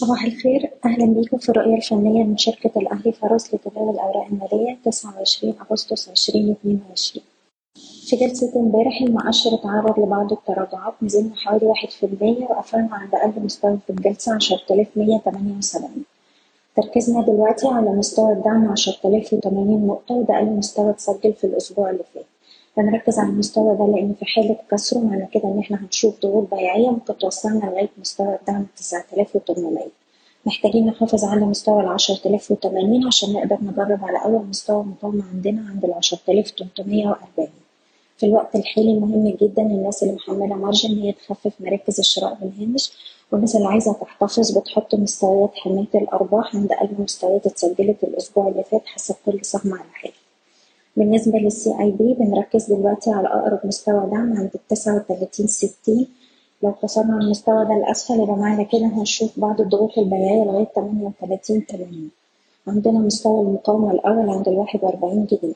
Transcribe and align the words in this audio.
صباح 0.00 0.24
الخير. 0.24 0.70
أهلا 0.84 1.06
بيكم 1.06 1.36
في 1.38 1.48
الرؤية 1.48 1.76
الفنية 1.76 2.24
من 2.24 2.36
شركة 2.36 2.70
الأهلي 2.76 3.12
فارس 3.12 3.54
لتداول 3.54 3.94
الأوراق 3.94 4.26
المالية 4.26 4.76
تسعة 4.84 5.16
وعشرين 5.16 5.54
أغسطس 5.70 6.08
عشرين 6.08 6.50
اتنين 6.50 6.80
وعشرين. 6.88 7.24
في 8.06 8.16
جلسة 8.16 8.52
امبارح 8.60 9.00
المؤشر 9.02 9.54
اتعرض 9.54 9.98
لبعض 10.00 10.32
التراجعات 10.32 10.94
نزلنا 11.02 11.34
حوالي 11.36 11.66
واحد 11.66 11.88
في 11.90 12.06
المية 12.06 12.44
وقفلنا 12.44 12.88
عند 12.96 13.14
أقل 13.14 13.40
مستوى 13.44 13.78
في 13.86 13.90
الجلسة 13.92 14.34
عشرة 14.34 14.60
آلاف 14.70 14.86
مية 14.96 15.18
تمانية 15.18 15.58
وسبعين. 15.58 16.04
تركيزنا 16.76 17.22
دلوقتي 17.22 17.66
على 17.68 17.90
مستوى 17.90 18.32
الدعم 18.32 18.68
عشرة 18.68 19.08
آلاف 19.08 19.32
وتمانين 19.32 19.86
نقطة 19.86 20.14
وده 20.14 20.34
أقل 20.36 20.46
مستوى 20.46 20.90
اتسجل 20.90 21.32
في 21.32 21.44
الأسبوع 21.44 21.90
اللي 21.90 22.04
فات. 22.14 22.26
هنركز 22.78 23.18
على 23.18 23.28
المستوى 23.28 23.76
ده 23.76 23.86
لأن 23.86 24.14
في 24.18 24.24
حالة 24.24 24.56
كسرة 24.70 24.98
معنى 24.98 25.28
كده 25.34 25.44
إن 25.44 25.58
إحنا 25.58 25.80
هنشوف 25.84 26.20
ضغوط 26.22 26.54
بيعية 26.54 26.90
ممكن 26.90 27.18
توصلنا 27.18 27.64
لغاية 27.64 27.88
مستوى 27.98 28.34
الدعم 28.40 28.66
تسعة 28.76 29.04
آلاف 29.12 29.36
وتمنمية 29.36 29.90
محتاجين 30.46 30.86
نحافظ 30.86 31.24
على 31.24 31.46
مستوى 31.46 31.82
آلاف 32.26 32.50
وتمانين 32.50 33.06
عشان 33.06 33.32
نقدر 33.32 33.58
نجرب 33.62 34.04
على 34.04 34.24
أول 34.24 34.46
مستوى 34.46 34.84
مقاومة 34.84 35.24
عندنا 35.34 35.66
عند 35.70 35.84
تلتمية 36.50 37.06
وأربعين 37.08 37.52
في 38.16 38.26
الوقت 38.26 38.56
الحالي 38.56 38.94
مهم 39.00 39.36
جدا 39.40 39.62
الناس 39.62 40.02
اللي 40.02 40.14
محملة 40.14 40.54
مارجن 40.54 40.98
هي 40.98 41.12
تخفف 41.12 41.52
مراكز 41.60 41.98
الشراء 41.98 42.34
بالهامش 42.40 42.92
والناس 43.32 43.56
اللي 43.56 43.68
عايزة 43.68 43.92
تحتفظ 43.92 44.58
بتحط 44.58 44.94
مستويات 44.94 45.50
حماية 45.54 45.86
الأرباح 45.94 46.56
عند 46.56 46.72
أقل 46.72 46.88
مستويات 46.98 47.46
اتسجلت 47.46 48.04
الأسبوع 48.04 48.48
اللي 48.48 48.62
فات 48.62 48.86
حسب 48.86 49.14
كل 49.26 49.44
سهم 49.44 49.74
على 49.74 49.90
حاجة. 49.92 50.12
بالنسبة 50.96 51.38
للسي 51.38 51.70
اي 51.80 51.90
بي 51.90 52.14
بنركز 52.14 52.72
دلوقتي 52.72 53.10
على 53.10 53.28
أقرب 53.28 53.60
مستوى 53.64 54.10
دعم 54.10 54.36
عند 54.36 54.50
التسعة 54.54 54.96
وتلاتين 54.96 55.46
ستين. 55.46 56.06
لو 56.62 56.72
كسرنا 56.82 57.18
المستوى 57.18 57.64
ده 57.64 57.74
لأسفل 57.74 58.20
يبقى 58.20 58.36
معنى 58.36 58.64
كده 58.64 58.86
هنشوف 58.86 59.40
بعض 59.40 59.60
الضغوط 59.60 59.98
البيعية 59.98 60.44
لغاية 60.44 60.64
تمانية 60.76 61.06
وتلاتين 61.06 61.66
تمانين 61.66 62.10
عندنا 62.68 62.98
مستوى 62.98 63.40
المقاومة 63.40 63.90
الأول 63.90 64.30
عند 64.30 64.48
الواحد 64.48 64.84
وأربعين 64.84 65.26
جنيه. 65.26 65.54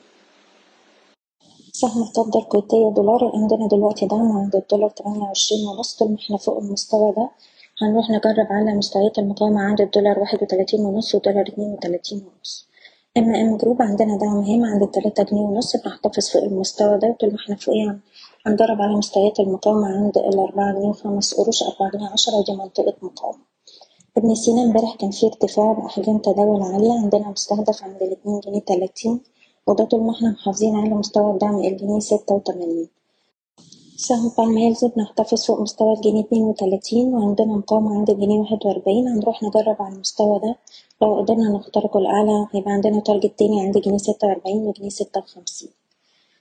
سهم 1.71 2.01
الفضة 2.01 2.39
الكويتية 2.39 2.89
دولار 2.95 3.31
عندنا 3.35 3.67
دلوقتي 3.67 4.05
دعم 4.07 4.31
عند 4.31 4.55
الدولار 4.55 4.89
تمانية 4.89 5.19
وعشرين 5.21 5.67
ونص 5.67 5.95
طول 5.97 6.09
ما 6.11 6.15
إحنا 6.15 6.37
فوق 6.37 6.57
المستوى 6.57 7.11
ده 7.17 7.29
هنروح 7.81 8.09
نجرب 8.09 8.47
على 8.49 8.73
مستويات 8.77 9.19
المقاومة 9.19 9.61
عند 9.61 9.81
الدولار 9.81 10.19
واحد 10.19 10.43
وتلاتين 10.43 10.79
ونص 10.79 11.15
ودولار 11.15 11.47
اتنين 11.47 11.73
وتلاتين 11.73 12.17
ونص. 12.17 12.68
ام 13.19 13.35
ام 13.35 13.57
جروب 13.57 13.81
عندنا 13.81 14.17
دعم 14.17 14.37
هام 14.49 14.65
عند 14.65 14.81
التلاتة 14.83 15.23
جنيه 15.23 15.41
ونص 15.41 15.75
بنحتفظ 15.75 16.29
فوق 16.29 16.43
المستوى 16.43 16.97
ده 16.97 17.07
وطول 17.07 17.29
ما 17.29 17.35
إحنا 17.35 17.55
فوقيه 17.55 17.99
هنجرب 18.45 18.81
على 18.81 18.95
مستويات 18.95 19.39
المقاومة 19.39 19.87
عند 19.87 20.17
الأربعة 20.17 20.73
جنيه 20.73 20.89
وخمس 20.89 21.33
قروش 21.33 21.63
أربعة 21.63 21.91
جنيه 21.91 22.09
عشرة 22.09 22.43
دي 22.47 22.51
منطقة 22.55 22.93
مقاومة. 23.01 23.39
ابن 24.17 24.35
سينا 24.35 24.63
امبارح 24.63 24.95
كان 24.95 25.11
فيه 25.11 25.27
ارتفاع 25.27 25.73
بأحجام 25.73 26.17
تداول 26.17 26.61
عالية 26.61 26.91
عندنا 26.91 27.29
مستهدف 27.29 27.83
عند 27.83 28.01
الاتنين 28.01 28.39
جنيه 28.39 28.59
تلاتين 28.61 29.21
وده 29.67 29.83
طول 29.83 30.01
ما 30.03 30.11
إحنا 30.11 30.29
محافظين 30.31 30.75
على 30.75 30.89
مستوى 30.89 31.31
الدعم 31.31 31.57
الجنيه 31.59 31.99
ستة 31.99 32.35
وتمانين. 32.35 32.87
سهم 34.07 34.31
بالم 34.37 34.57
هيلز 34.57 34.85
بنحتفظ 34.85 35.45
فوق 35.45 35.61
مستوى 35.61 35.93
الجنيه 35.93 36.21
اتنين 36.23 36.43
وتلاتين 36.43 37.13
وعندنا 37.13 37.53
مقاومة 37.57 37.97
عند 37.97 38.09
الجنيه 38.09 38.39
واحد 38.39 38.57
وأربعين. 38.65 39.07
هنروح 39.07 39.43
نجرب 39.43 39.75
على 39.81 39.95
المستوى 39.95 40.39
ده. 40.39 40.55
لو 41.01 41.15
قدرنا 41.19 41.49
نخترقه 41.49 41.99
الأعلى 41.99 42.47
هيبقى 42.53 42.71
عندنا 42.71 42.99
target 42.99 43.39
تاني 43.39 43.61
عند 43.61 43.77
جنيه 43.77 43.97
ستة 43.97 44.27
وأربعين 44.27 44.67
وجنيه 44.67 44.89
ستة 44.89 45.19
وخمسين. 45.21 45.69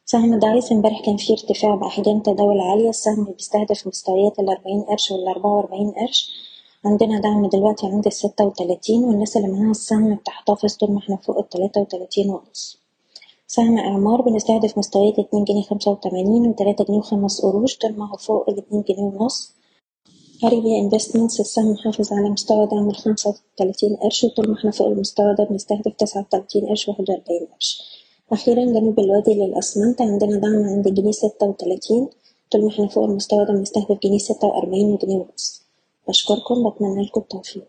سهم 0.05 0.39
دايس 0.39 0.73
امبارح 0.73 1.01
كان 1.07 1.17
فيه 1.17 1.35
ارتفاع 1.35 1.75
بأحجام 1.75 2.21
تداول 2.21 2.61
عالية. 2.61 2.89
السهم 2.89 3.25
بيستهدف 3.25 3.87
مستويات 3.87 4.39
الأربعين 4.39 4.83
قرش 4.83 5.11
والأربعة 5.11 5.57
وأربعين 5.57 5.91
قرش. 5.91 6.31
عندنا 6.85 7.21
دعم 7.21 7.47
دلوقتي 7.49 7.87
عند 7.87 8.07
الستة 8.07 8.45
وتلاتين 8.47 9.05
والناس 9.05 9.37
اللي 9.37 9.49
معاها 9.49 9.71
السهم 9.71 10.15
بتحتفظ 10.15 10.77
طول 10.77 10.93
ما 10.93 10.99
إحنا 10.99 11.17
فوق 11.17 11.39
التلاتة 11.39 11.81
وتلاتين 11.81 12.31
ونص. 12.31 12.88
سهم 13.51 13.79
إعمار 13.79 14.23
بنستهدف 14.23 14.79
مستويات 14.79 15.19
اتنين 15.19 15.45
جنيه 15.45 15.63
خمسة 15.63 15.91
وتمانين 15.91 16.47
وتلاتة 16.47 16.85
جنيه 16.85 16.99
وخمس 16.99 17.41
قروش 17.41 17.77
طول 17.79 17.93
ما 17.99 18.11
هو 18.11 18.17
فوق 18.17 18.49
الاتنين 18.51 18.83
جنيه 18.89 19.03
ونص. 19.03 19.53
أريبيا 20.45 20.79
انفستمنتس 20.81 21.41
السهم 21.41 21.71
محافظ 21.73 22.13
على 22.13 22.31
مستوى 22.31 22.67
دعم 22.67 22.91
الخمسة 22.91 23.35
وتلاتين 23.55 23.97
قرش 23.97 24.25
وطول 24.25 24.49
ما 24.49 24.55
إحنا 24.59 24.71
فوق 24.71 24.87
المستوى 24.87 25.35
ده 25.39 25.45
بنستهدف 25.45 25.93
تسعة 25.99 26.21
وتلاتين 26.21 26.67
قرش 26.67 26.89
واحد 26.89 27.01
وأربعين 27.11 27.47
قرش. 27.55 27.83
أخيرا 28.33 28.65
جنوب 28.65 28.99
الوادي 29.01 29.35
للأسمنت 29.35 30.01
عندنا 30.03 30.37
دعم 30.37 30.63
عند 30.65 30.89
جنيه 30.89 31.13
ستة 31.13 31.47
وتلاتين 31.47 32.09
طول 32.53 32.63
ما 32.63 32.69
إحنا 32.69 32.89
فوق 32.89 33.05
المستوى 33.05 33.45
ده 33.45 33.53
بنستهدف 33.53 33.99
جنيه 34.05 34.19
ستة 34.19 34.47
وأربعين 34.49 34.87
وجنيه 34.93 35.17
ونص. 35.17 35.63
بشكركم 36.09 36.71
بتمنى 36.71 37.03
لكم 37.05 37.21
التوفيق. 37.21 37.69